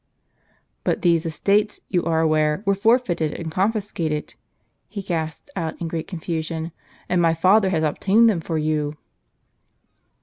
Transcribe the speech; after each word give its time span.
"But 0.83 1.03
these 1.03 1.27
estates, 1.27 1.79
you 1.87 2.03
are 2.05 2.21
aware, 2.21 2.63
were 2.65 2.73
forfeited 2.73 3.33
and 3.33 3.51
con 3.51 3.71
fiscated," 3.71 4.33
he 4.89 5.03
gasped 5.03 5.51
out 5.55 5.79
in 5.79 5.87
great 5.87 6.07
confusion, 6.07 6.71
"and 7.07 7.21
my 7.21 7.35
father 7.35 7.69
has 7.69 7.83
obtained 7.83 8.27
them 8.27 8.41
for 8.41 8.57
you." 8.57 8.97